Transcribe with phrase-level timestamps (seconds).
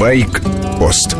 [0.00, 1.14] Байк-пост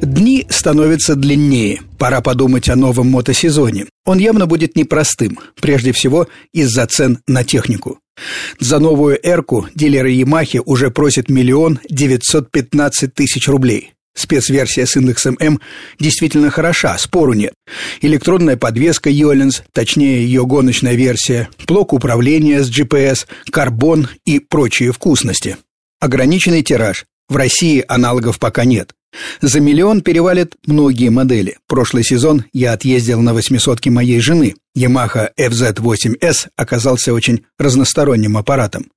[0.00, 1.82] Дни становятся длиннее.
[1.98, 3.84] Пора подумать о новом мотосезоне.
[4.06, 7.98] Он явно будет непростым, прежде всего из-за цен на технику.
[8.58, 13.92] За новую «Эрку» дилеры «Ямахи» уже просят миллион девятьсот пятнадцать тысяч рублей.
[14.14, 15.60] Спецверсия с индексом М
[16.00, 17.52] действительно хороша, спору нет.
[18.00, 25.58] Электронная подвеска Йоленс, точнее ее гоночная версия, блок управления с GPS, карбон и прочие вкусности.
[26.02, 27.06] Ограниченный тираж.
[27.28, 28.92] В России аналогов пока нет.
[29.40, 31.58] За миллион перевалят многие модели.
[31.68, 34.56] Прошлый сезон я отъездил на восьмисотке моей жены.
[34.76, 38.90] Yamaha FZ8S оказался очень разносторонним аппаратом.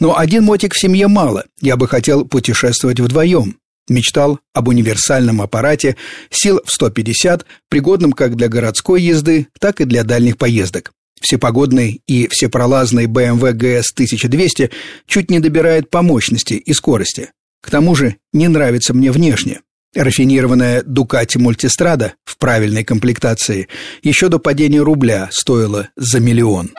[0.00, 1.44] Но один мотик в семье мало.
[1.60, 3.58] Я бы хотел путешествовать вдвоем.
[3.90, 5.96] Мечтал об универсальном аппарате
[6.30, 10.92] сил в 150, пригодном как для городской езды, так и для дальних поездок.
[11.20, 14.70] Всепогодный и всепролазный BMW GS 1200
[15.06, 17.30] чуть не добирает по мощности и скорости.
[17.62, 19.60] К тому же не нравится мне внешне.
[19.94, 23.68] Рафинированная Ducati Multistrada в правильной комплектации
[24.02, 26.70] еще до падения рубля стоила за миллион.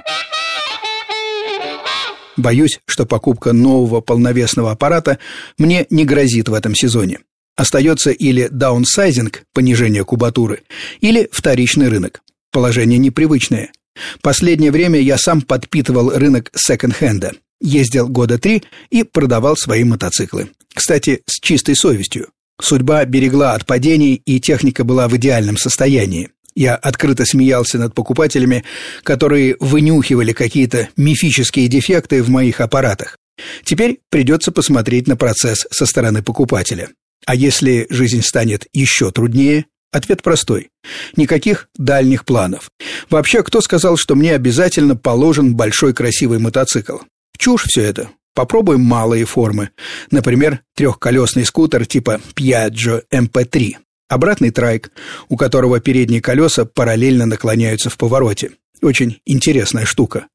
[2.37, 5.17] Боюсь, что покупка нового полновесного аппарата
[5.57, 7.19] мне не грозит в этом сезоне.
[7.55, 10.61] Остается или даунсайзинг, понижение кубатуры,
[11.01, 12.21] или вторичный рынок.
[12.51, 13.71] Положение непривычное.
[14.21, 17.33] Последнее время я сам подпитывал рынок секонд-хенда.
[17.59, 20.49] Ездил года три и продавал свои мотоциклы.
[20.73, 22.29] Кстати, с чистой совестью.
[22.61, 26.29] Судьба берегла от падений, и техника была в идеальном состоянии.
[26.55, 28.63] Я открыто смеялся над покупателями,
[29.03, 33.17] которые вынюхивали какие-то мифические дефекты в моих аппаратах.
[33.63, 36.89] Теперь придется посмотреть на процесс со стороны покупателя.
[37.25, 39.65] А если жизнь станет еще труднее?
[39.91, 40.69] Ответ простой.
[41.15, 42.69] Никаких дальних планов.
[43.09, 46.97] Вообще, кто сказал, что мне обязательно положен большой красивый мотоцикл?
[47.37, 48.09] Чушь все это.
[48.33, 49.71] Попробуем малые формы.
[50.11, 53.77] Например, трехколесный скутер типа Piaggio MP3.
[54.09, 54.91] Обратный трайк,
[55.29, 58.51] у которого передние колеса параллельно наклоняются в повороте.
[58.81, 60.27] Очень интересная штука.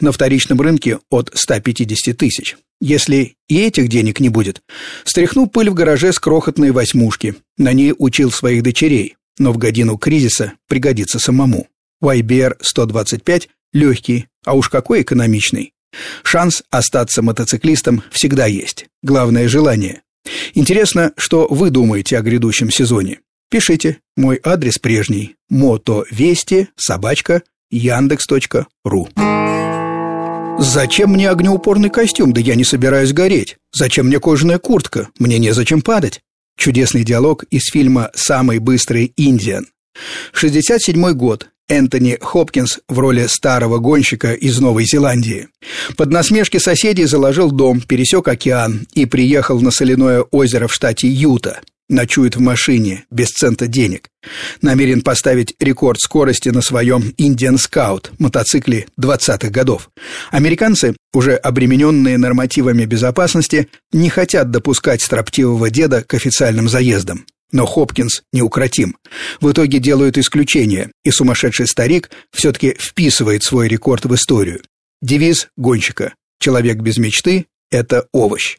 [0.00, 2.56] На вторичном рынке от 150 тысяч.
[2.80, 4.60] Если и этих денег не будет,
[5.04, 7.36] стряхну пыль в гараже с крохотной восьмушки.
[7.56, 11.68] На ней учил своих дочерей, но в годину кризиса пригодится самому.
[12.02, 15.72] YBR 125 легкий, а уж какой экономичный.
[16.24, 18.86] Шанс остаться мотоциклистом всегда есть.
[19.02, 20.02] Главное– желание.
[20.54, 23.20] Интересно, что вы думаете о грядущем сезоне.
[23.50, 23.98] Пишите.
[24.16, 25.36] Мой адрес прежний.
[25.48, 29.08] мотовести собачка яндекс.ру
[30.58, 32.32] Зачем мне огнеупорный костюм?
[32.32, 33.56] Да я не собираюсь гореть.
[33.72, 35.08] Зачем мне кожаная куртка?
[35.18, 36.20] Мне незачем падать.
[36.56, 39.66] Чудесный диалог из фильма «Самый быстрый Индиан».
[40.32, 41.48] 67 год.
[41.68, 45.48] Энтони Хопкинс в роли старого гонщика из Новой Зеландии.
[45.96, 51.60] Под насмешки соседей заложил дом, пересек океан и приехал на соляное озеро в штате Юта.
[51.92, 54.08] Ночует в машине, без цента денег.
[54.62, 59.90] Намерен поставить рекорд скорости на своем Indian Scout, мотоцикле 20-х годов.
[60.30, 67.26] Американцы, уже обремененные нормативами безопасности, не хотят допускать строптивого деда к официальным заездам.
[67.52, 68.96] Но Хопкинс неукротим.
[69.42, 74.62] В итоге делают исключение, и сумасшедший старик все-таки вписывает свой рекорд в историю.
[75.02, 78.56] Девиз гонщика «Человек без мечты– это овощ».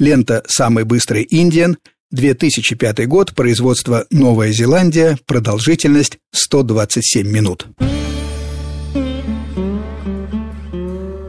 [0.00, 1.76] Лента «Самый быстрый Индиан»
[2.10, 7.66] 2005 год, производство Новая Зеландия, продолжительность 127 минут.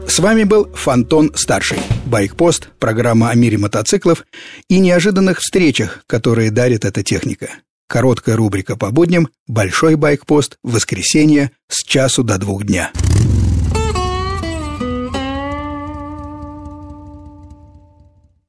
[0.06, 4.24] С вами был Фантон Старший, Байкпост, программа о мире мотоциклов
[4.68, 7.50] и неожиданных встречах, которые дарит эта техника.
[7.88, 12.90] Короткая рубрика по будням, большой байкпост, воскресенье с часу до двух дня.